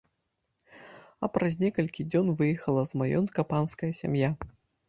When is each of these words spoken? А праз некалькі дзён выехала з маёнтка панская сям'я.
А 1.27 1.29
праз 1.35 1.53
некалькі 1.65 2.07
дзён 2.11 2.31
выехала 2.39 2.81
з 2.93 3.03
маёнтка 3.03 3.47
панская 3.53 3.91
сям'я. 4.03 4.29